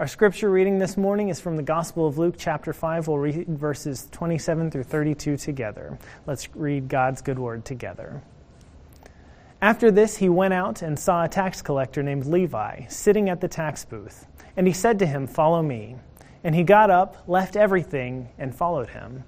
[0.00, 3.06] Our scripture reading this morning is from the Gospel of Luke, chapter 5.
[3.06, 5.98] We'll read verses 27 through 32 together.
[6.26, 8.22] Let's read God's good word together.
[9.60, 13.48] After this, he went out and saw a tax collector named Levi sitting at the
[13.48, 14.24] tax booth.
[14.56, 15.96] And he said to him, Follow me.
[16.42, 19.24] And he got up, left everything, and followed him.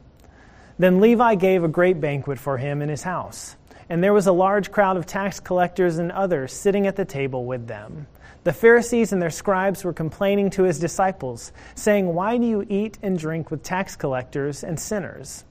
[0.79, 3.57] Then Levi gave a great banquet for him in his house.
[3.89, 7.45] And there was a large crowd of tax collectors and others sitting at the table
[7.45, 8.07] with them.
[8.45, 12.99] The Pharisees and their scribes were complaining to his disciples, saying, Why do you eat
[13.03, 15.45] and drink with tax collectors and sinners?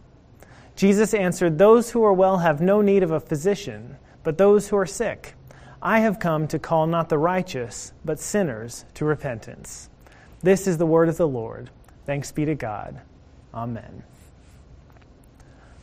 [0.76, 4.77] Jesus answered, Those who are well have no need of a physician but those who
[4.77, 5.34] are sick.
[5.82, 9.90] I have come to call not the righteous, but sinners to repentance.
[10.41, 11.70] This is the word of the Lord.
[12.05, 13.02] Thanks be to God.
[13.54, 14.04] Amen.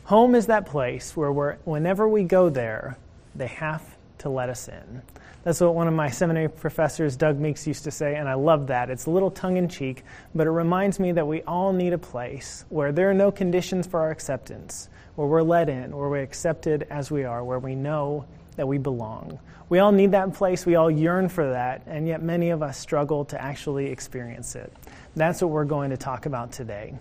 [0.09, 1.31] Home is that place where
[1.65, 2.97] whenever we go there,
[3.35, 5.03] they have to let us in.
[5.43, 8.65] That's what one of my seminary professors, Doug Meeks, used to say, and I love
[8.65, 8.89] that.
[8.89, 10.03] It's a little tongue in cheek,
[10.33, 13.85] but it reminds me that we all need a place where there are no conditions
[13.85, 17.75] for our acceptance, where we're let in, where we're accepted as we are, where we
[17.75, 18.25] know
[18.55, 19.37] that we belong.
[19.69, 22.79] We all need that place, we all yearn for that, and yet many of us
[22.79, 24.73] struggle to actually experience it.
[25.15, 26.97] That's what we're going to talk about today.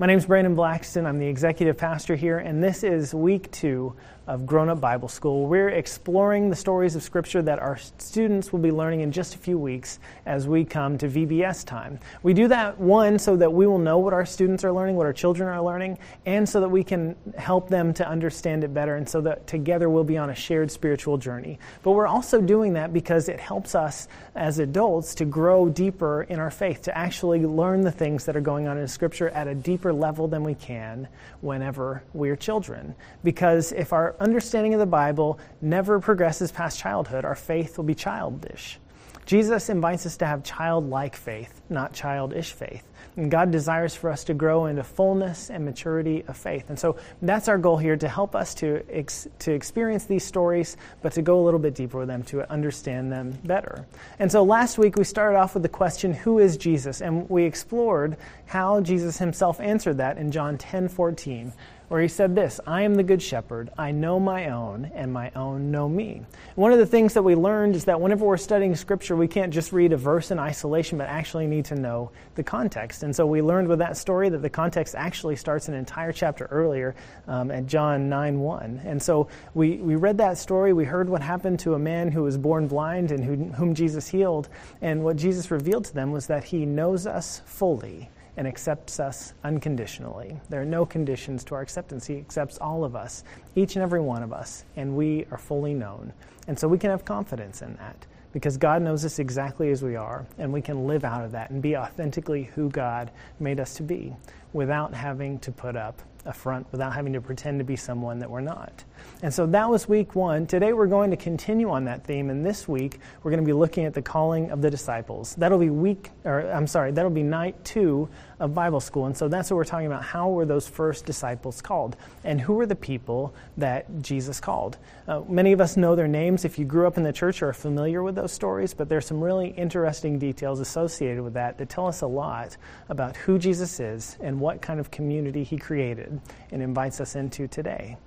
[0.00, 1.04] My name is Brandon Blackston.
[1.04, 3.94] I'm the executive pastor here, and this is week two
[4.26, 5.46] of Grown Up Bible School.
[5.46, 9.38] We're exploring the stories of Scripture that our students will be learning in just a
[9.38, 11.98] few weeks as we come to VBS time.
[12.22, 15.04] We do that, one, so that we will know what our students are learning, what
[15.04, 18.94] our children are learning, and so that we can help them to understand it better,
[18.94, 21.58] and so that together we'll be on a shared spiritual journey.
[21.82, 26.38] But we're also doing that because it helps us as adults to grow deeper in
[26.38, 29.56] our faith, to actually learn the things that are going on in Scripture at a
[29.56, 31.08] deeper level than we can
[31.40, 32.94] whenever we're children.
[33.24, 37.94] Because if our understanding of the Bible never progresses past childhood, our faith will be
[37.94, 38.78] childish.
[39.26, 42.84] Jesus invites us to have childlike faith, not childish faith.
[43.20, 46.70] And God desires for us to grow into fullness and maturity of faith.
[46.70, 50.78] And so that's our goal here to help us to, ex- to experience these stories,
[51.02, 53.84] but to go a little bit deeper with them, to understand them better.
[54.18, 57.02] And so last week we started off with the question, Who is Jesus?
[57.02, 58.16] And we explored
[58.46, 61.52] how Jesus himself answered that in John 10 14
[61.90, 63.68] where he said this I am the good shepherd.
[63.76, 66.22] I know my own, and my own know me.
[66.54, 69.52] One of the things that we learned is that whenever we're studying scripture, we can't
[69.52, 73.02] just read a verse in isolation, but actually need to know the context.
[73.02, 76.44] And so we learned with that story that the context actually starts an entire chapter
[76.52, 76.94] earlier
[77.26, 78.82] um, at John 9 1.
[78.84, 80.72] And so we, we read that story.
[80.72, 84.06] We heard what happened to a man who was born blind and who, whom Jesus
[84.06, 84.48] healed.
[84.80, 89.34] And what Jesus revealed to them was that he knows us fully and accepts us
[89.44, 90.40] unconditionally.
[90.48, 92.06] There are no conditions to our acceptance.
[92.06, 93.24] He accepts all of us,
[93.54, 96.12] each and every one of us, and we are fully known.
[96.46, 99.96] And so we can have confidence in that because God knows us exactly as we
[99.96, 103.74] are, and we can live out of that and be authentically who God made us
[103.74, 104.14] to be
[104.52, 108.30] without having to put up a front, without having to pretend to be someone that
[108.30, 108.84] we're not.
[109.22, 110.46] And so that was week one.
[110.46, 113.52] Today we're going to continue on that theme, and this week we're going to be
[113.52, 115.34] looking at the calling of the disciples.
[115.34, 119.04] That'll be week, or I'm sorry, that'll be night two of Bible school.
[119.04, 120.02] And so that's what we're talking about.
[120.02, 121.96] How were those first disciples called?
[122.24, 124.78] And who were the people that Jesus called?
[125.06, 127.50] Uh, many of us know their names if you grew up in the church or
[127.50, 131.68] are familiar with those stories, but there's some really interesting details associated with that that
[131.68, 132.56] tell us a lot
[132.88, 136.18] about who Jesus is and what kind of community he created
[136.50, 137.98] and invites us into today.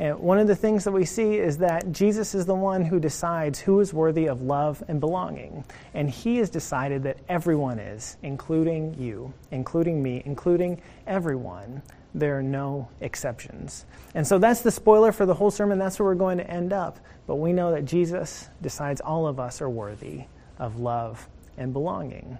[0.00, 2.98] And one of the things that we see is that Jesus is the one who
[2.98, 5.62] decides who is worthy of love and belonging.
[5.92, 11.82] And he has decided that everyone is, including you, including me, including everyone.
[12.14, 13.84] There are no exceptions.
[14.14, 15.78] And so that's the spoiler for the whole sermon.
[15.78, 16.98] That's where we're going to end up.
[17.26, 20.24] But we know that Jesus decides all of us are worthy
[20.58, 21.28] of love
[21.58, 22.38] and belonging.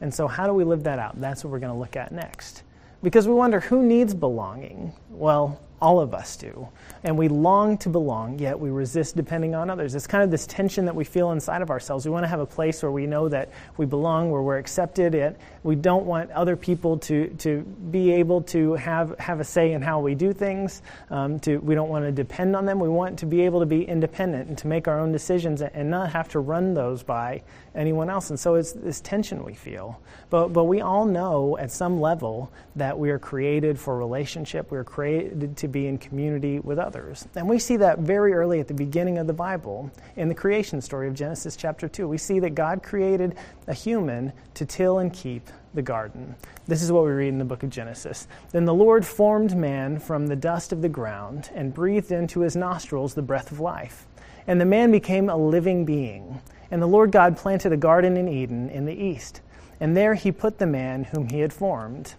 [0.00, 1.20] And so, how do we live that out?
[1.20, 2.62] That's what we're going to look at next.
[3.02, 4.94] Because we wonder who needs belonging?
[5.10, 6.68] Well, all of us do.
[7.02, 9.94] And we long to belong, yet we resist depending on others.
[9.94, 12.06] It's kind of this tension that we feel inside of ourselves.
[12.06, 15.14] We want to have a place where we know that we belong, where we're accepted.
[15.14, 19.72] Yet we don't want other people to, to be able to have, have a say
[19.72, 20.82] in how we do things.
[21.10, 22.80] Um, to, we don't want to depend on them.
[22.80, 25.90] We want to be able to be independent and to make our own decisions and
[25.90, 27.42] not have to run those by
[27.74, 28.30] anyone else.
[28.30, 30.00] And so it's this tension we feel.
[30.30, 34.70] But, but we all know at some level that we are created for relationship.
[34.70, 37.26] We are created to be in community with others.
[37.34, 40.80] And we see that very early at the beginning of the Bible in the creation
[40.80, 42.06] story of Genesis chapter 2.
[42.08, 46.34] We see that God created a human to till and keep the garden.
[46.66, 48.28] This is what we read in the book of Genesis.
[48.52, 52.56] Then the Lord formed man from the dust of the ground and breathed into his
[52.56, 54.06] nostrils the breath of life.
[54.46, 56.40] And the man became a living being.
[56.70, 59.40] And the Lord God planted a garden in Eden in the east
[59.80, 62.14] and there he put the man whom he had formed.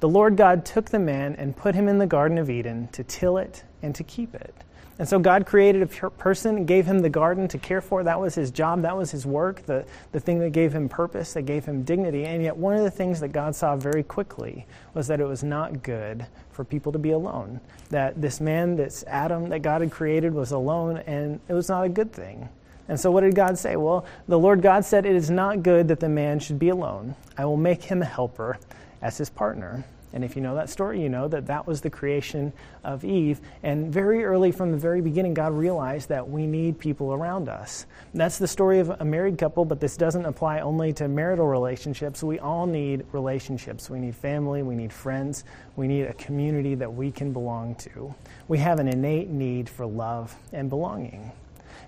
[0.00, 3.04] The Lord God took the man and put him in the Garden of Eden to
[3.04, 4.54] till it and to keep it.
[4.98, 8.04] And so God created a person gave him the garden to care for.
[8.04, 11.32] That was his job, that was his work, the, the thing that gave him purpose,
[11.32, 12.26] that gave him dignity.
[12.26, 15.42] And yet, one of the things that God saw very quickly was that it was
[15.42, 17.60] not good for people to be alone.
[17.88, 21.84] That this man, this Adam that God had created, was alone, and it was not
[21.84, 22.50] a good thing.
[22.86, 23.76] And so, what did God say?
[23.76, 27.14] Well, the Lord God said, It is not good that the man should be alone.
[27.38, 28.58] I will make him a helper
[29.02, 29.84] as his partner.
[30.12, 32.52] And if you know that story, you know that that was the creation
[32.82, 33.40] of Eve.
[33.62, 37.86] And very early from the very beginning, God realized that we need people around us.
[38.12, 42.24] that's the story of a married couple, but this doesn't apply only to marital relationships.
[42.24, 43.88] We all need relationships.
[43.88, 45.44] We need family, we need friends,
[45.76, 48.12] we need a community that we can belong to.
[48.48, 51.30] We have an innate need for love and belonging.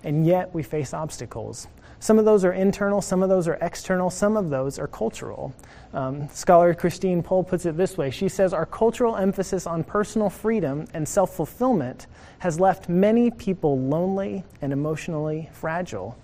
[0.05, 1.67] And yet we face obstacles.
[2.03, 5.53] Some of those are internal, some of those are external, some of those are cultural.
[5.93, 10.29] Um, scholar Christine Pohl puts it this way She says, Our cultural emphasis on personal
[10.29, 12.07] freedom and self fulfillment
[12.39, 16.17] has left many people lonely and emotionally fragile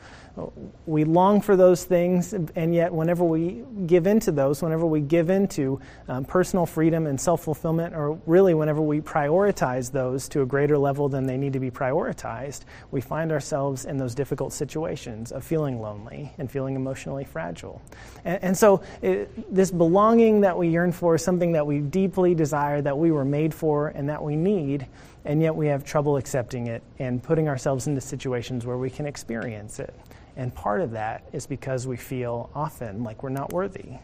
[0.86, 5.30] we long for those things, and yet, whenever we give into those, whenever we give
[5.30, 10.46] into um, personal freedom and self fulfillment, or really whenever we prioritize those to a
[10.46, 12.62] greater level than they need to be prioritized,
[12.92, 17.82] we find ourselves in those difficult situations of feeling lonely and feeling emotionally fragile.
[18.26, 22.36] And, and so, it, this belonging that we yearn for is something that we deeply
[22.36, 24.88] desire, that we were made for, and that we need
[25.26, 29.06] and yet we have trouble accepting it and putting ourselves into situations where we can
[29.06, 29.94] experience it.
[30.40, 33.96] And part of that is because we feel often like we're not worthy.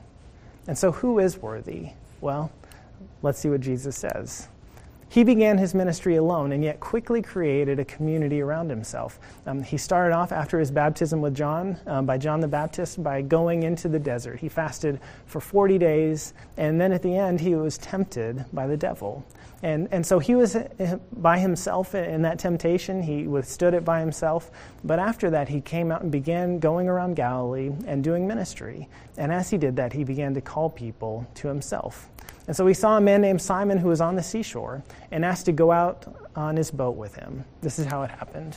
[0.68, 1.92] And so, who is worthy?
[2.20, 2.52] Well,
[3.22, 4.50] let's see what Jesus says.
[5.08, 9.18] He began his ministry alone and yet quickly created a community around himself.
[9.46, 13.22] Um, he started off after his baptism with John, um, by John the Baptist, by
[13.22, 14.38] going into the desert.
[14.38, 18.76] He fasted for 40 days, and then at the end, he was tempted by the
[18.76, 19.24] devil.
[19.66, 23.02] And, and so he was uh, by himself in that temptation.
[23.02, 24.52] He withstood it by himself.
[24.84, 28.88] But after that, he came out and began going around Galilee and doing ministry.
[29.18, 32.08] And as he did that, he began to call people to himself.
[32.46, 35.48] And so we saw a man named Simon who was on the seashore and asked
[35.48, 37.44] to go out on his boat with him.
[37.62, 38.56] This is how it happened.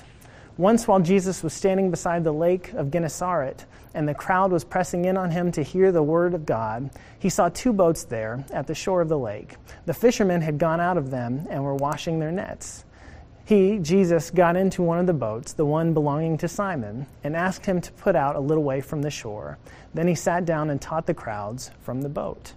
[0.58, 3.64] Once, while Jesus was standing beside the lake of Gennesaret,
[3.94, 7.28] and the crowd was pressing in on him to hear the word of God, he
[7.28, 9.54] saw two boats there at the shore of the lake.
[9.86, 12.84] The fishermen had gone out of them and were washing their nets.
[13.44, 17.64] He, Jesus, got into one of the boats, the one belonging to Simon, and asked
[17.64, 19.58] him to put out a little way from the shore.
[19.94, 22.52] Then he sat down and taught the crowds from the boat.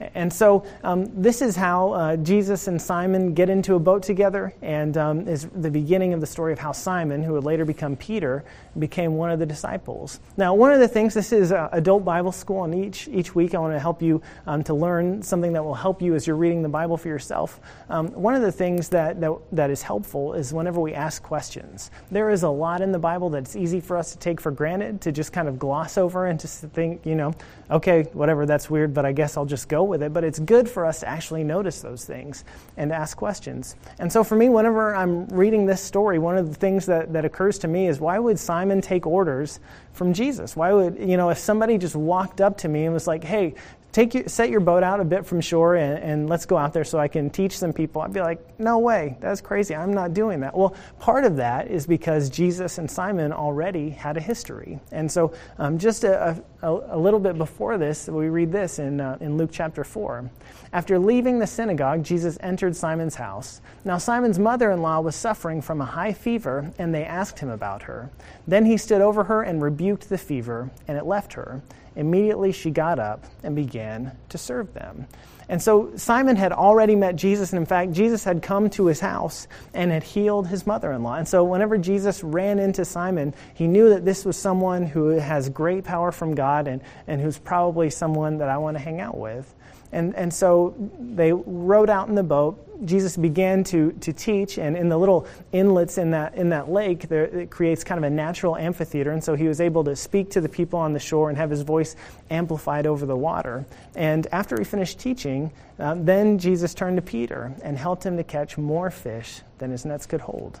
[0.00, 4.54] And so um, this is how uh, Jesus and Simon get into a boat together,
[4.62, 7.96] and um, is the beginning of the story of how Simon, who would later become
[7.96, 8.44] Peter,
[8.78, 10.20] became one of the disciples.
[10.36, 13.54] Now, one of the things, this is uh, adult Bible school, and each, each week
[13.54, 16.36] I want to help you um, to learn something that will help you as you're
[16.36, 17.60] reading the Bible for yourself.
[17.88, 21.90] Um, one of the things that, that, that is helpful is whenever we ask questions.
[22.10, 25.00] There is a lot in the Bible that's easy for us to take for granted,
[25.00, 27.34] to just kind of gloss over and to think, you know,
[27.70, 30.68] okay, whatever, that's weird, but I guess I'll just go with it, but it's good
[30.68, 32.44] for us to actually notice those things
[32.76, 33.76] and ask questions.
[33.98, 37.24] And so for me, whenever I'm reading this story, one of the things that, that
[37.24, 39.60] occurs to me is why would Simon take orders
[39.92, 40.56] from Jesus?
[40.56, 43.54] Why would, you know, if somebody just walked up to me and was like, hey,
[43.92, 46.84] take set your boat out a bit from shore and, and, let's go out there
[46.84, 48.02] so I can teach some people.
[48.02, 49.74] I'd be like, no way, that's crazy.
[49.74, 50.56] I'm not doing that.
[50.56, 54.78] Well, part of that is because Jesus and Simon already had a history.
[54.92, 59.00] And so, um, just a, a, a, little bit before this, we read this in,
[59.00, 60.30] uh, in Luke chapter 4.
[60.72, 63.60] After leaving the synagogue, Jesus entered Simon's house.
[63.84, 67.50] Now, Simon's mother in law was suffering from a high fever, and they asked him
[67.50, 68.10] about her.
[68.46, 71.62] Then he stood over her and rebuked the fever, and it left her.
[71.96, 75.06] Immediately she got up and began to serve them.
[75.50, 79.00] And so Simon had already met Jesus, and in fact, Jesus had come to his
[79.00, 81.16] house and had healed his mother in law.
[81.16, 85.48] And so whenever Jesus ran into Simon, he knew that this was someone who has
[85.48, 89.18] great power from God and, and who's probably someone that I want to hang out
[89.18, 89.52] with.
[89.92, 92.66] And, and so they rowed out in the boat.
[92.86, 97.08] Jesus began to, to teach, and in the little inlets in that, in that lake,
[97.08, 99.10] there, it creates kind of a natural amphitheater.
[99.10, 101.50] And so he was able to speak to the people on the shore and have
[101.50, 101.94] his voice
[102.30, 103.66] amplified over the water.
[103.94, 108.24] And after he finished teaching, um, then Jesus turned to Peter and helped him to
[108.24, 110.60] catch more fish than his nets could hold.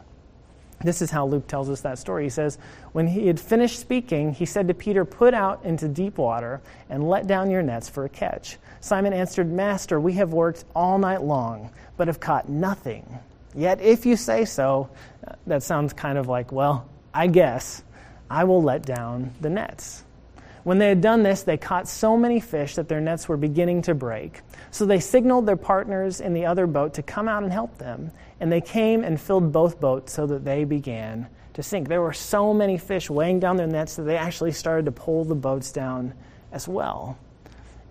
[0.82, 2.24] This is how Luke tells us that story.
[2.24, 2.56] He says,
[2.92, 7.08] When he had finished speaking, he said to Peter, Put out into deep water and
[7.08, 8.56] let down your nets for a catch.
[8.80, 13.18] Simon answered, Master, we have worked all night long, but have caught nothing.
[13.54, 14.88] Yet if you say so,
[15.46, 17.82] that sounds kind of like, well, I guess
[18.30, 20.04] I will let down the nets.
[20.62, 23.82] When they had done this, they caught so many fish that their nets were beginning
[23.82, 24.42] to break.
[24.70, 28.10] So they signaled their partners in the other boat to come out and help them.
[28.40, 31.88] And they came and filled both boats so that they began to sink.
[31.88, 35.24] There were so many fish weighing down their nets that they actually started to pull
[35.24, 36.14] the boats down
[36.52, 37.18] as well.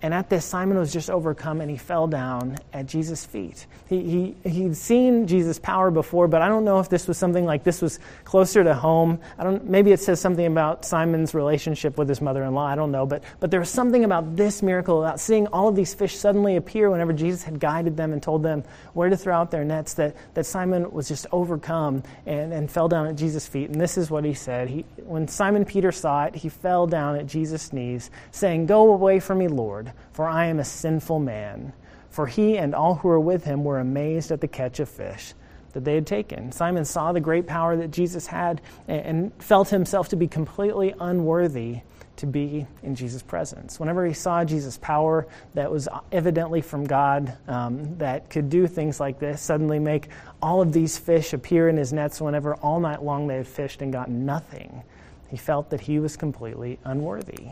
[0.01, 3.65] And at this, Simon was just overcome and he fell down at Jesus' feet.
[3.89, 7.43] He, he, he'd seen Jesus' power before, but I don't know if this was something
[7.43, 9.19] like this was closer to home.
[9.37, 12.65] I don't, maybe it says something about Simon's relationship with his mother in law.
[12.65, 13.05] I don't know.
[13.05, 16.55] But, but there was something about this miracle, about seeing all of these fish suddenly
[16.55, 18.63] appear whenever Jesus had guided them and told them
[18.93, 22.87] where to throw out their nets, that, that Simon was just overcome and, and fell
[22.87, 23.69] down at Jesus' feet.
[23.69, 24.69] And this is what he said.
[24.69, 29.19] He, when Simon Peter saw it, he fell down at Jesus' knees, saying, Go away
[29.19, 31.73] from me, Lord for I am a sinful man.
[32.09, 35.33] For he and all who were with him were amazed at the catch of fish
[35.73, 36.51] that they had taken.
[36.51, 41.81] Simon saw the great power that Jesus had and felt himself to be completely unworthy
[42.19, 43.79] to be in Jesus' presence.
[43.79, 48.99] Whenever he saw Jesus' power that was evidently from God, um, that could do things
[48.99, 50.09] like this, suddenly make
[50.41, 53.81] all of these fish appear in his nets whenever all night long they had fished
[53.81, 54.83] and gotten nothing,
[55.29, 57.51] he felt that he was completely unworthy.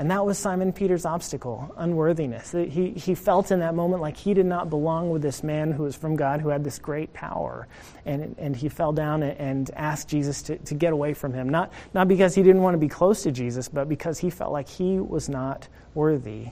[0.00, 2.52] And that was Simon Peter's obstacle, unworthiness.
[2.52, 5.82] He, he felt in that moment like he did not belong with this man who
[5.82, 7.68] was from God, who had this great power.
[8.06, 11.50] And, and he fell down and asked Jesus to, to get away from him.
[11.50, 14.52] Not, not because he didn't want to be close to Jesus, but because he felt
[14.52, 16.46] like he was not worthy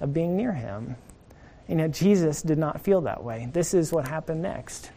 [0.00, 0.96] of being near him.
[1.68, 3.50] And yet Jesus did not feel that way.
[3.52, 4.90] This is what happened next.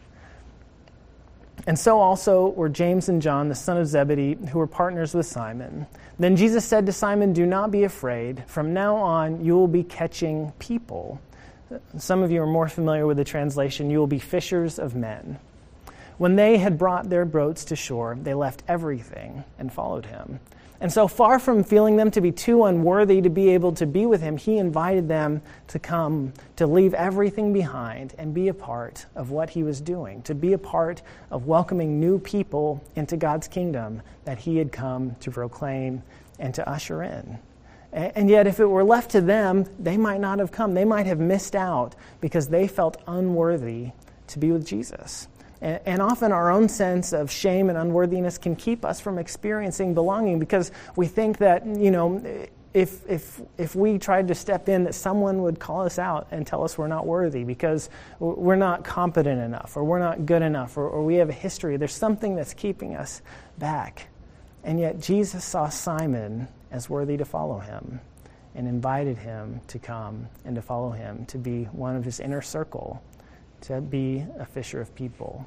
[1.68, 5.26] And so also were James and John, the son of Zebedee, who were partners with
[5.26, 5.86] Simon.
[6.18, 8.42] Then Jesus said to Simon, Do not be afraid.
[8.46, 11.20] From now on, you will be catching people.
[11.98, 15.38] Some of you are more familiar with the translation, you will be fishers of men.
[16.16, 20.40] When they had brought their boats to shore, they left everything and followed him.
[20.80, 24.06] And so, far from feeling them to be too unworthy to be able to be
[24.06, 29.06] with him, he invited them to come, to leave everything behind and be a part
[29.16, 33.48] of what he was doing, to be a part of welcoming new people into God's
[33.48, 36.02] kingdom that he had come to proclaim
[36.38, 37.38] and to usher in.
[37.92, 40.74] And yet, if it were left to them, they might not have come.
[40.74, 43.92] They might have missed out because they felt unworthy
[44.28, 45.26] to be with Jesus.
[45.60, 50.38] And, often our own sense of shame and unworthiness can keep us from experiencing belonging
[50.38, 52.22] because we think that, you know,
[52.74, 56.46] if, if, if we tried to step in, that someone would call us out and
[56.46, 60.76] tell us we're not worthy because we're not competent enough or we're not good enough
[60.76, 61.76] or, or we have a history.
[61.76, 63.22] There's something that's keeping us
[63.58, 64.08] back.
[64.62, 68.00] And yet Jesus saw Simon as worthy to follow him
[68.54, 72.42] and invited him to come and to follow him, to be one of his inner
[72.42, 73.02] circle
[73.62, 75.46] to be a fisher of people.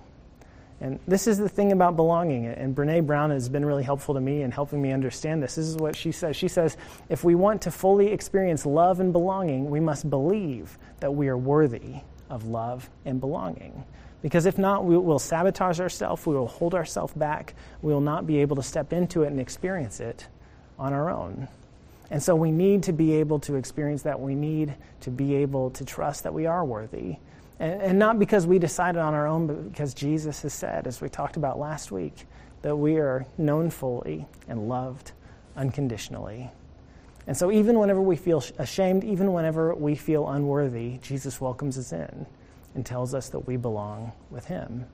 [0.81, 2.47] And this is the thing about belonging.
[2.47, 5.55] And Brene Brown has been really helpful to me in helping me understand this.
[5.55, 6.35] This is what she says.
[6.35, 6.75] She says,
[7.07, 11.37] if we want to fully experience love and belonging, we must believe that we are
[11.37, 11.97] worthy
[12.31, 13.83] of love and belonging.
[14.23, 18.25] Because if not, we will sabotage ourselves, we will hold ourselves back, we will not
[18.25, 20.27] be able to step into it and experience it
[20.79, 21.47] on our own.
[22.09, 24.19] And so we need to be able to experience that.
[24.19, 27.17] We need to be able to trust that we are worthy
[27.61, 30.99] and, and not because we decided on our own, but because Jesus has said, as
[30.99, 32.25] we talked about last week,
[32.63, 35.11] that we are known fully and loved
[35.55, 36.51] unconditionally.
[37.27, 41.93] And so, even whenever we feel ashamed, even whenever we feel unworthy, Jesus welcomes us
[41.93, 42.25] in
[42.73, 44.85] and tells us that we belong with Him.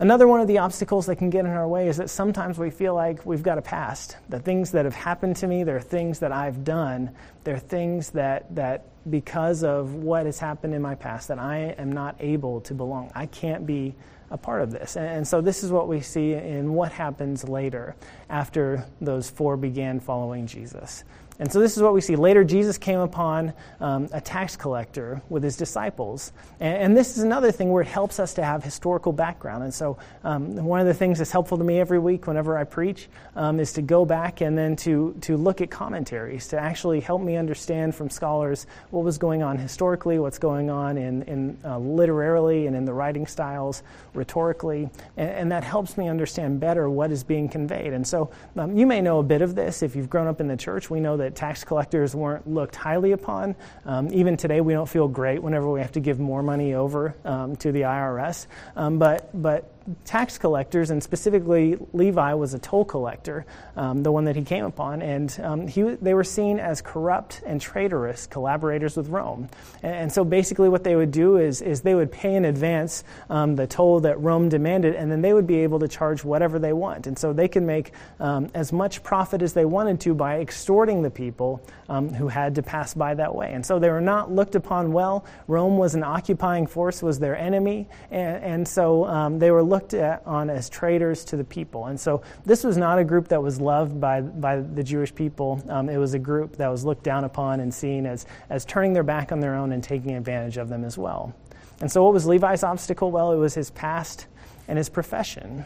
[0.00, 2.70] Another one of the obstacles that can get in our way is that sometimes we
[2.70, 4.16] feel like we've got a past.
[4.30, 7.10] The things that have happened to me, there are things that I've done,
[7.44, 11.74] there are things that, that because of what has happened in my past, that I
[11.76, 13.12] am not able to belong.
[13.14, 13.94] I can't be
[14.30, 14.96] a part of this.
[14.96, 17.94] And, and so this is what we see in what happens later
[18.30, 21.04] after those four began following Jesus.
[21.40, 22.16] And so this is what we see.
[22.16, 26.32] Later, Jesus came upon um, a tax collector with his disciples.
[26.60, 29.64] And, and, this is another thing where it helps us to have historical background.
[29.64, 32.64] And so um, one of the things that's helpful to me every week whenever I
[32.64, 37.00] preach um, is to go back and then to, to look at commentaries to actually
[37.00, 41.56] help me understand from scholars what was going on historically, what's going on in, in
[41.64, 43.82] uh, literarily and in the writing styles,
[44.12, 44.90] rhetorically.
[45.16, 47.94] And, and, that helps me understand better what is being conveyed.
[47.94, 50.46] And so um, you may know a bit of this if you've grown up in
[50.46, 50.90] the church.
[50.90, 53.54] We know that that tax collectors weren't looked highly upon.
[53.84, 57.14] Um, even today, we don't feel great whenever we have to give more money over
[57.24, 58.46] um, to the IRS.
[58.74, 59.72] Um, but, but
[60.04, 63.46] tax collectors, and specifically Levi was a toll collector,
[63.76, 67.42] um, the one that he came upon, and um, he, they were seen as corrupt
[67.46, 69.48] and traitorous collaborators with Rome.
[69.82, 73.04] And, and, so basically, what they would do is, is they would pay in advance
[73.28, 76.58] um, the toll that Rome demanded, and then they would be able to charge whatever
[76.58, 77.06] they want.
[77.06, 81.02] And so they could make um, as much profit as they wanted to by extorting
[81.02, 83.52] the people um, who had to pass by that way.
[83.52, 85.24] And so they were not looked upon well.
[85.48, 89.79] Rome was an occupying force, was their enemy, and, and so um, they were looked
[89.94, 91.86] at, on as traitors to the people.
[91.86, 95.62] And so this was not a group that was loved by, by the Jewish people.
[95.68, 98.92] Um, it was a group that was looked down upon and seen as, as turning
[98.92, 101.34] their back on their own and taking advantage of them as well.
[101.80, 103.10] And so, what was Levi's obstacle?
[103.10, 104.26] Well, it was his past
[104.68, 105.64] and his profession.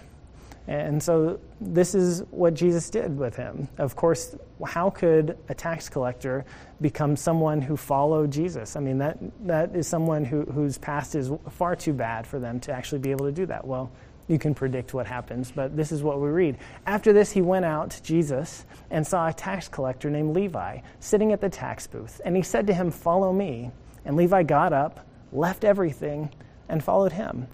[0.67, 3.69] And so this is what Jesus did with him.
[3.77, 6.47] Of course, how could a tax collector
[6.81, 8.75] become someone who followed Jesus?
[8.75, 12.61] I mean, that, that is someone who, whose past is far too bad for them
[12.61, 13.67] to actually be able to do that.
[13.67, 13.93] Well,
[14.27, 16.57] you can predict what happens, but this is what we read.
[16.87, 21.41] After this, he went out, Jesus, and saw a tax collector named Levi sitting at
[21.41, 22.21] the tax booth.
[22.25, 23.71] And he said to him, Follow me.
[24.05, 26.31] And Levi got up, left everything,
[26.69, 27.47] and followed him.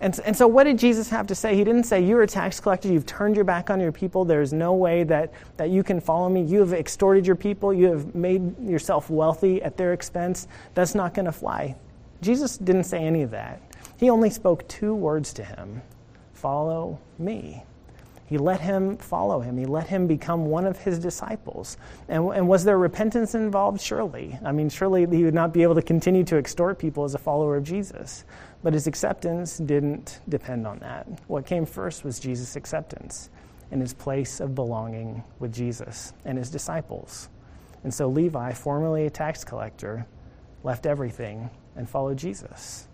[0.00, 1.54] And, and so, what did Jesus have to say?
[1.54, 4.52] He didn't say, You're a tax collector, you've turned your back on your people, there's
[4.52, 6.42] no way that, that you can follow me.
[6.42, 10.48] You have extorted your people, you have made yourself wealthy at their expense.
[10.74, 11.76] That's not going to fly.
[12.22, 13.60] Jesus didn't say any of that.
[13.98, 15.82] He only spoke two words to him
[16.44, 17.64] Follow me.
[18.26, 19.56] He let him follow him.
[19.56, 21.78] He let him become one of his disciples.
[22.06, 23.80] And, and was there repentance involved?
[23.80, 24.38] Surely.
[24.44, 27.18] I mean, surely he would not be able to continue to extort people as a
[27.18, 28.26] follower of Jesus.
[28.62, 31.06] But his acceptance didn't depend on that.
[31.28, 33.30] What came first was Jesus' acceptance
[33.70, 37.30] and his place of belonging with Jesus and his disciples.
[37.84, 40.04] And so Levi, formerly a tax collector,
[40.62, 42.86] left everything and followed Jesus.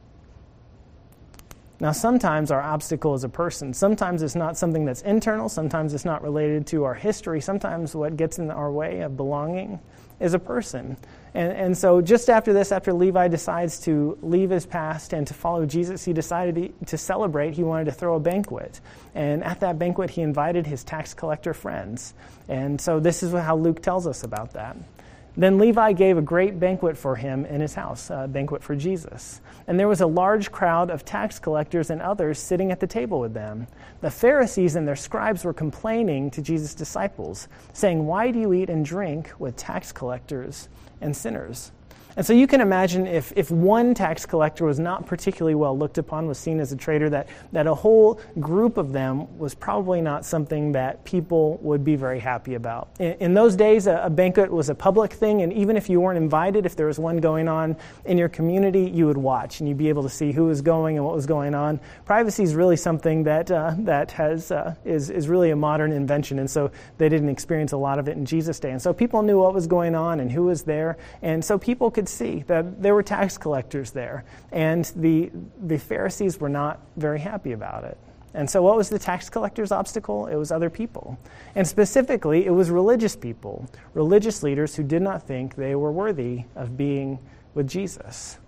[1.80, 3.72] Now, sometimes our obstacle is a person.
[3.72, 5.48] Sometimes it's not something that's internal.
[5.48, 7.40] Sometimes it's not related to our history.
[7.40, 9.80] Sometimes what gets in our way of belonging
[10.20, 10.98] is a person.
[11.32, 15.32] And, and so, just after this, after Levi decides to leave his past and to
[15.32, 17.54] follow Jesus, he decided to, to celebrate.
[17.54, 18.80] He wanted to throw a banquet.
[19.14, 22.12] And at that banquet, he invited his tax collector friends.
[22.48, 24.76] And so, this is how Luke tells us about that.
[25.36, 29.40] Then Levi gave a great banquet for him in his house, a banquet for Jesus.
[29.66, 33.20] And there was a large crowd of tax collectors and others sitting at the table
[33.20, 33.66] with them.
[34.00, 38.70] The Pharisees and their scribes were complaining to Jesus' disciples, saying, Why do you eat
[38.70, 40.68] and drink with tax collectors
[41.00, 41.72] and sinners.
[42.16, 45.98] And so you can imagine if, if one tax collector was not particularly well looked
[45.98, 50.00] upon, was seen as a traitor, that, that a whole group of them was probably
[50.00, 52.88] not something that people would be very happy about.
[52.98, 56.00] In, in those days, a, a, banquet was a public thing, and even if you
[56.00, 59.68] weren't invited, if there was one going on in your community, you would watch and
[59.68, 61.80] you'd be able to see who was going and what was going on.
[62.04, 66.38] Privacy is really something that, uh, that has, uh, is, is really a modern invention,
[66.38, 68.72] and so they didn't experience a lot of it in Jesus' day.
[68.72, 71.90] And so people knew what was going on and who was there, and so people
[71.90, 75.30] could could see that there were tax collectors there, and the,
[75.66, 77.98] the Pharisees were not very happy about it.
[78.32, 80.26] And so, what was the tax collector's obstacle?
[80.26, 81.18] It was other people.
[81.54, 86.44] And specifically, it was religious people, religious leaders who did not think they were worthy
[86.56, 87.18] of being
[87.52, 88.38] with Jesus.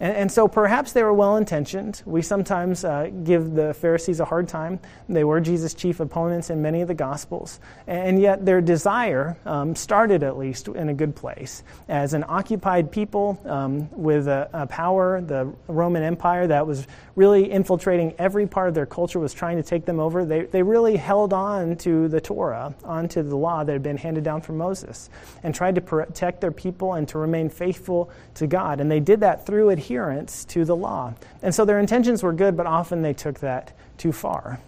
[0.00, 2.02] And, and so perhaps they were well intentioned.
[2.06, 4.80] We sometimes uh, give the Pharisees a hard time.
[5.08, 7.60] They were Jesus' chief opponents in many of the Gospels.
[7.86, 11.62] And yet their desire um, started, at least, in a good place.
[11.88, 16.86] As an occupied people um, with a, a power, the Roman Empire that was
[17.16, 20.62] really infiltrating every part of their culture, was trying to take them over, they, they
[20.62, 24.56] really held on to the Torah, onto the law that had been handed down from
[24.56, 25.10] Moses,
[25.42, 28.80] and tried to protect their people and to remain faithful to God.
[28.80, 31.12] And they did that through adherence adherence to the law.
[31.42, 34.60] And so their intentions were good, but often they took that too far.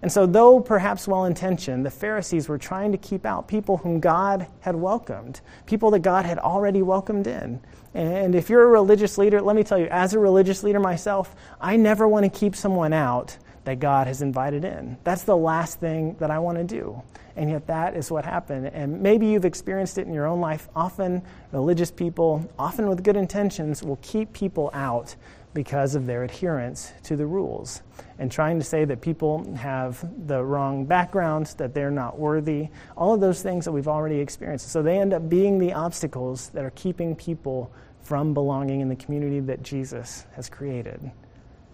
[0.00, 4.00] And so, though perhaps well intentioned, the Pharisees were trying to keep out people whom
[4.00, 7.60] God had welcomed, people that God had already welcomed in.
[7.92, 11.36] And if you're a religious leader, let me tell you, as a religious leader myself,
[11.60, 13.36] I never want to keep someone out
[13.70, 14.98] that God has invited in.
[15.04, 17.00] That's the last thing that I want to do.
[17.36, 18.66] And yet, that is what happened.
[18.66, 20.68] And maybe you've experienced it in your own life.
[20.74, 25.14] Often, religious people, often with good intentions, will keep people out
[25.54, 27.82] because of their adherence to the rules
[28.18, 33.14] and trying to say that people have the wrong background, that they're not worthy, all
[33.14, 34.68] of those things that we've already experienced.
[34.68, 38.96] So they end up being the obstacles that are keeping people from belonging in the
[38.96, 41.12] community that Jesus has created.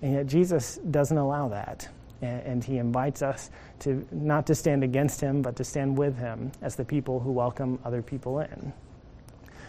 [0.02, 1.88] And yet Jesus doesn't allow that.
[2.22, 6.50] And he invites us to not to stand against him, but to stand with him
[6.62, 8.72] as the people who welcome other people in.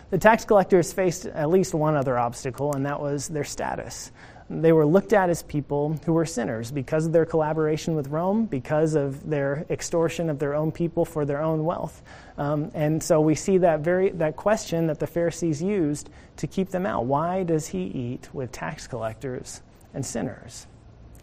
[0.10, 4.12] The tax collectors faced at least one other obstacle, and that was their status.
[4.50, 8.46] They were looked at as people who were sinners because of their collaboration with Rome,
[8.46, 12.02] because of their extortion of their own people for their own wealth.
[12.38, 16.70] Um, and so we see that, very, that question that the Pharisees used to keep
[16.70, 17.04] them out.
[17.04, 19.62] Why does he eat with tax collectors
[19.94, 20.68] and sinners?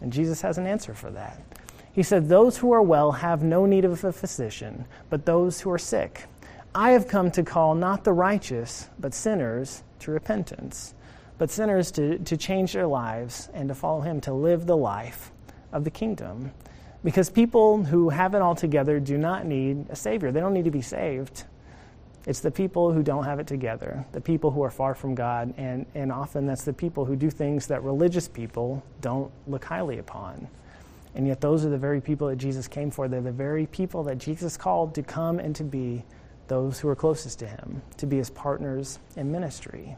[0.01, 1.41] And Jesus has an answer for that.
[1.93, 5.71] He said, Those who are well have no need of a physician, but those who
[5.71, 6.25] are sick.
[6.73, 10.93] I have come to call not the righteous, but sinners to repentance
[11.37, 15.31] but sinners to, to change their lives and to follow Him, to live the life
[15.71, 16.51] of the kingdom.
[17.03, 20.31] Because people who have it all together do not need a Savior.
[20.31, 21.43] They don't need to be saved.
[22.27, 25.53] It's the people who don't have it together, the people who are far from God,
[25.57, 29.99] and, and often that's the people who do things that religious people don't look highly
[29.99, 30.47] upon.
[31.13, 33.07] And yet, those are the very people that Jesus came for.
[33.07, 36.03] They're the very people that Jesus called to come and to be
[36.47, 39.95] those who are closest to Him, to be His partners in ministry.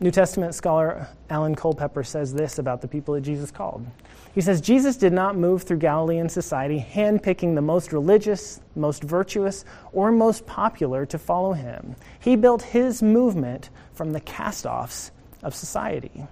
[0.00, 3.84] New Testament scholar Alan Culpepper says this about the people that Jesus called.
[4.32, 9.64] He says, Jesus did not move through Galilean society handpicking the most religious, most virtuous,
[9.92, 11.96] or most popular to follow him.
[12.20, 15.10] He built his movement from the cast offs
[15.42, 16.28] of society.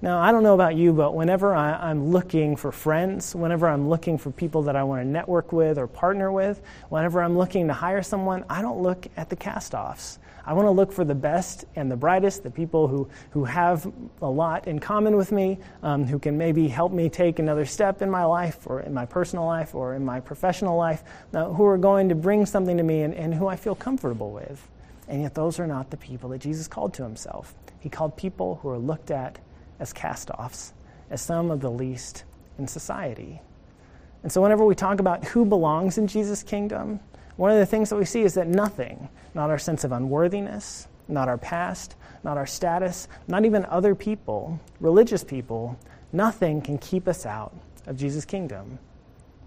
[0.00, 3.88] Now, I don't know about you, but whenever I, am looking for friends, whenever I'm
[3.88, 7.66] looking for people that I want to network with or partner with, whenever I'm looking
[7.66, 10.20] to hire someone, I don't look at the cast offs.
[10.46, 13.92] I want to look for the best and the brightest, the people who, who have
[14.22, 18.00] a lot in common with me, um, who can maybe help me take another step
[18.00, 21.02] in my life or in my personal life or in my professional life,
[21.34, 24.30] uh, who are going to bring something to me and, and who I feel comfortable
[24.30, 24.64] with.
[25.08, 27.52] And yet, those are not the people that Jesus called to himself.
[27.80, 29.40] He called people who are looked at
[29.80, 30.72] as cast offs,
[31.10, 32.24] as some of the least
[32.58, 33.40] in society.
[34.22, 37.00] And so, whenever we talk about who belongs in Jesus' kingdom,
[37.36, 40.88] one of the things that we see is that nothing, not our sense of unworthiness,
[41.06, 45.78] not our past, not our status, not even other people, religious people,
[46.12, 47.54] nothing can keep us out
[47.86, 48.78] of Jesus' kingdom.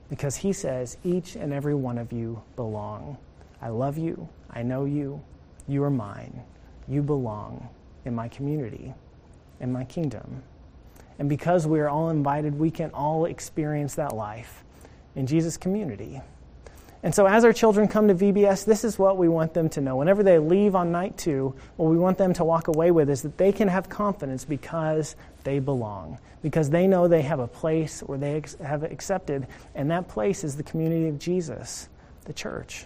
[0.10, 3.18] Because he says, each and every one of you belong.
[3.62, 4.28] I love you.
[4.50, 5.22] I know you.
[5.68, 6.42] You are mine.
[6.88, 7.70] You belong
[8.06, 8.94] in my community,
[9.62, 10.44] in my kingdom.
[11.20, 14.64] And because we are all invited, we can all experience that life
[15.16, 16.22] in Jesus' community.
[17.04, 19.82] And so, as our children come to VBS, this is what we want them to
[19.82, 19.96] know.
[19.96, 23.24] Whenever they leave on night two, what we want them to walk away with is
[23.24, 28.02] that they can have confidence because they belong, because they know they have a place
[28.02, 31.90] where they have accepted, and that place is the community of Jesus,
[32.26, 32.86] the church.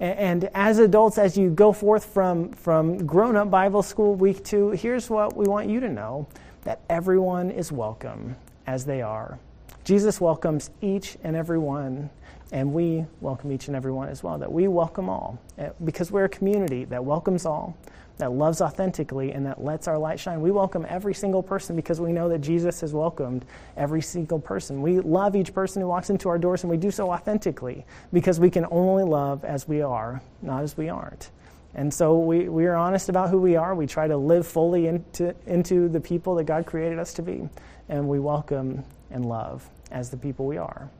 [0.00, 4.70] And, as adults, as you go forth from, from grown up Bible school week two,
[4.70, 6.26] here's what we want you to know
[6.62, 8.34] that everyone is welcome
[8.66, 9.38] as they are.
[9.84, 12.08] Jesus welcomes each and every one
[12.52, 15.38] and we welcome each and every one as well, that we welcome all.
[15.58, 17.76] Eh, because we're a community that welcomes all,
[18.20, 20.40] that loves authentically, and that lets our light shine.
[20.40, 23.44] We welcome every single person because we know that Jesus has welcomed
[23.76, 24.80] every single person.
[24.80, 28.40] We love each person who walks into our doors, and we do so authentically because
[28.40, 31.30] we can only love as we are, not as we aren't.
[31.74, 33.74] And so we, we are honest about who we are.
[33.74, 37.48] We try to live fully into, into the people that God created us to be.
[37.88, 40.90] And we welcome and love as the people we are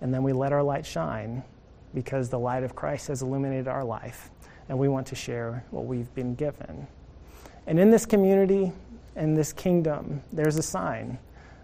[0.00, 1.42] and then we let our light shine
[1.94, 4.30] because the light of Christ has illuminated our life,
[4.68, 6.86] and we want to share what we've been given.
[7.66, 8.72] And in this community,
[9.16, 11.18] in this kingdom, there's a sign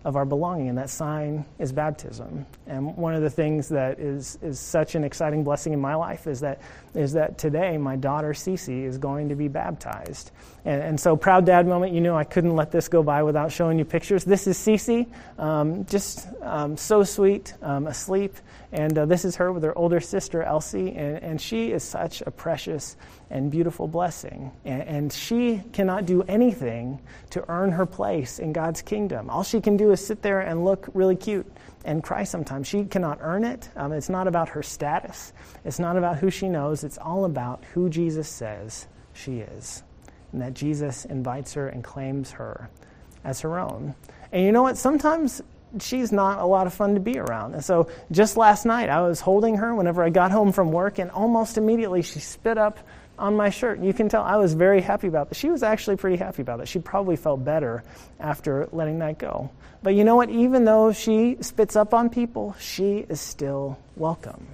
[0.04, 2.44] of our belonging, and that sign is baptism.
[2.66, 6.26] And one of the things that is, is such an exciting blessing in my life
[6.26, 6.60] is that,
[6.94, 10.30] is that today my daughter Cece is going to be baptized.
[10.64, 13.52] And, and so, proud dad moment, you know, I couldn't let this go by without
[13.52, 14.24] showing you pictures.
[14.24, 15.06] This is Cece,
[15.38, 18.36] um, just um, so sweet, um, asleep.
[18.72, 22.22] And uh, this is her with her older sister, Elsie, and, and she is such
[22.22, 22.96] a precious
[23.30, 24.50] and beautiful blessing.
[24.64, 27.00] And, and, she cannot do anything
[27.30, 29.30] to earn her place in God's kingdom.
[29.30, 31.46] All she can do is sit there and look really cute
[31.84, 32.66] and cry sometimes.
[32.66, 33.68] She cannot earn it.
[33.76, 35.32] Um, it's not about her status,
[35.64, 36.84] it's not about who she knows.
[36.84, 39.82] It's all about who Jesus says she is.
[40.34, 42.68] And that Jesus invites her and claims her
[43.22, 43.94] as her own.
[44.32, 44.76] And you know what?
[44.76, 45.40] Sometimes
[45.78, 47.54] she's not a lot of fun to be around.
[47.54, 50.98] And so just last night, I was holding her whenever I got home from work,
[50.98, 52.80] and almost immediately she spit up
[53.16, 53.78] on my shirt.
[53.78, 55.36] You can tell I was very happy about that.
[55.36, 56.66] She was actually pretty happy about it.
[56.66, 57.84] She probably felt better
[58.18, 59.52] after letting that go.
[59.84, 60.30] But you know what?
[60.30, 64.48] Even though she spits up on people, she is still welcome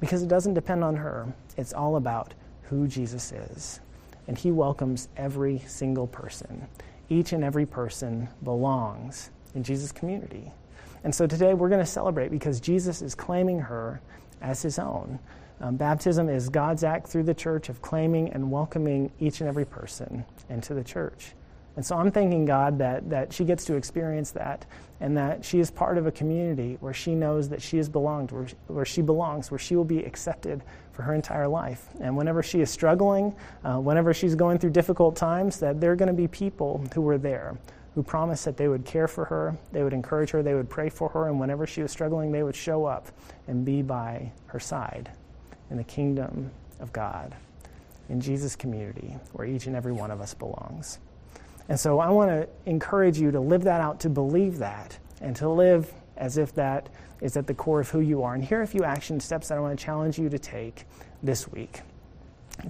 [0.00, 1.32] because it doesn't depend on her.
[1.56, 2.34] It's all about
[2.64, 3.80] who Jesus is.
[4.26, 6.66] And he welcomes every single person.
[7.08, 10.52] Each and every person belongs in Jesus' community.
[11.04, 14.00] And so today we're going to celebrate because Jesus is claiming her
[14.40, 15.18] as his own.
[15.60, 19.64] Um, baptism is God's act through the church of claiming and welcoming each and every
[19.64, 21.32] person into the church.
[21.76, 24.64] And so I'm thanking God that, that she gets to experience that
[25.00, 28.30] and that she is part of a community where she knows that she is belonged,
[28.30, 31.88] where, where she belongs, where she will be accepted for her entire life.
[32.00, 33.34] And whenever she is struggling,
[33.64, 37.08] uh, whenever she's going through difficult times, that there are going to be people who
[37.08, 37.58] are there
[37.94, 40.88] who promised that they would care for her, they would encourage her, they would pray
[40.88, 43.06] for her, and whenever she was struggling, they would show up
[43.46, 45.10] and be by her side
[45.70, 47.34] in the kingdom of God,
[48.08, 50.98] in Jesus' community, where each and every one of us belongs.
[51.68, 55.34] And so I want to encourage you to live that out, to believe that, and
[55.36, 56.88] to live as if that
[57.20, 58.34] is at the core of who you are.
[58.34, 60.84] And here are a few action steps that I want to challenge you to take
[61.22, 61.80] this week.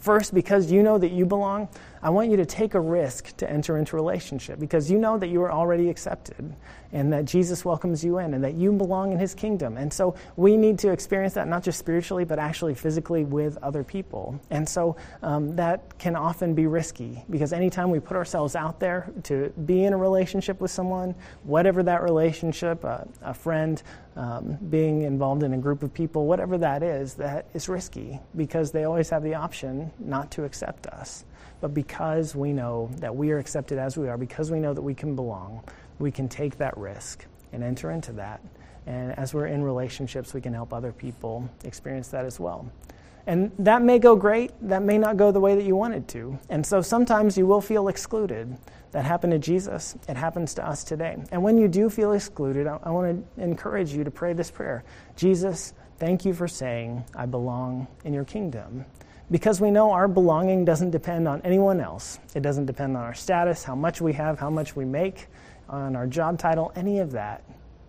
[0.00, 1.68] First, because you know that you belong,
[2.02, 5.28] I want you to take a risk to enter into relationship because you know that
[5.28, 6.54] you are already accepted
[6.92, 9.76] and that Jesus welcomes you in and that you belong in his kingdom.
[9.76, 13.84] And so we need to experience that not just spiritually, but actually physically with other
[13.84, 14.40] people.
[14.50, 19.10] And so um, that can often be risky because anytime we put ourselves out there
[19.24, 23.82] to be in a relationship with someone, whatever that relationship, uh, a friend,
[24.16, 28.70] um, being involved in a group of people, whatever that is, that is risky because
[28.70, 31.24] they always have the option not to accept us.
[31.60, 34.82] But because we know that we are accepted as we are, because we know that
[34.82, 35.64] we can belong,
[35.98, 38.40] we can take that risk and enter into that.
[38.86, 42.70] And as we're in relationships, we can help other people experience that as well.
[43.26, 46.38] And that may go great, that may not go the way that you wanted to.
[46.50, 48.56] And so sometimes you will feel excluded.
[48.90, 51.16] That happened to Jesus, it happens to us today.
[51.32, 54.50] And when you do feel excluded, I, I want to encourage you to pray this
[54.50, 54.84] prayer
[55.16, 58.84] Jesus, thank you for saying, I belong in your kingdom
[59.30, 62.18] because we know our belonging doesn't depend on anyone else.
[62.34, 65.26] It doesn't depend on our status, how much we have, how much we make,
[65.68, 67.42] on our job title, any of that.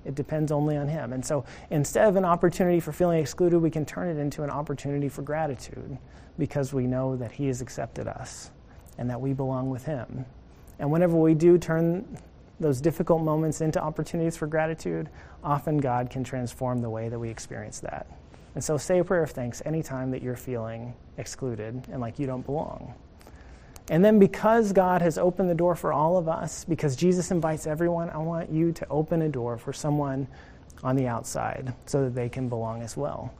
[0.06, 1.14] It depends only on Him.
[1.14, 4.50] And so instead of an opportunity for feeling excluded, we can turn it into an
[4.50, 5.98] opportunity for gratitude
[6.38, 8.52] because we know that He has accepted us
[8.98, 10.26] and that we belong with Him.
[10.80, 12.18] And whenever we do turn
[12.60, 15.10] those difficult moments into opportunities for gratitude,
[15.44, 18.08] often God can transform the way that we experience that.
[18.56, 22.26] And so say a prayer of thanks anytime that you're feeling excluded and like you
[22.26, 22.94] don't belong.
[23.90, 27.68] And then, because God has opened the door for all of us, because Jesus invites
[27.68, 30.28] everyone, I want you to open a door for someone
[30.84, 33.32] on the outside so that they can belong as well.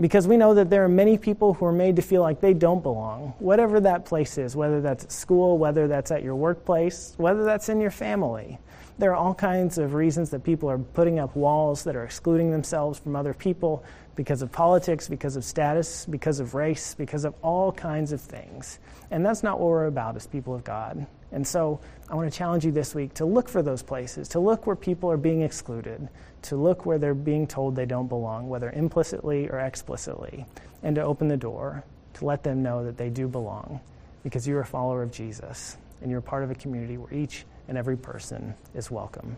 [0.00, 2.54] Because we know that there are many people who are made to feel like they
[2.54, 7.14] don't belong, whatever that place is, whether that's at school, whether that's at your workplace,
[7.18, 8.58] whether that's in your family.
[8.98, 12.50] There are all kinds of reasons that people are putting up walls that are excluding
[12.50, 13.84] themselves from other people
[14.16, 18.78] because of politics, because of status, because of race, because of all kinds of things.
[19.10, 21.06] And that's not what we're about as people of God.
[21.32, 24.40] And so I want to challenge you this week to look for those places, to
[24.40, 26.08] look where people are being excluded,
[26.42, 30.46] to look where they're being told they don't belong, whether implicitly or explicitly,
[30.82, 31.82] and to open the door
[32.14, 33.80] to let them know that they do belong
[34.22, 37.76] because you're a follower of Jesus and you're part of a community where each and
[37.76, 39.36] every person is welcome.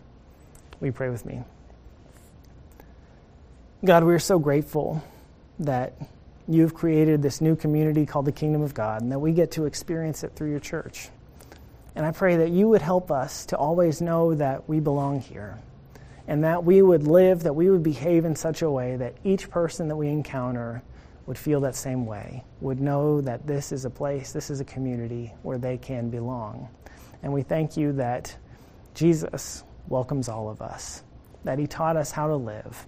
[0.81, 1.43] You pray with me?
[3.85, 5.03] God, we're so grateful
[5.59, 5.93] that
[6.47, 9.67] you've created this new community called the Kingdom of God and that we get to
[9.67, 11.09] experience it through your church.
[11.95, 15.59] And I pray that you would help us to always know that we belong here
[16.27, 19.47] and that we would live, that we would behave in such a way that each
[19.47, 20.81] person that we encounter
[21.27, 24.65] would feel that same way, would know that this is a place, this is a
[24.65, 26.67] community where they can belong.
[27.21, 28.35] And we thank you that
[28.95, 31.03] Jesus welcomes all of us,
[31.43, 32.87] that he taught us how to live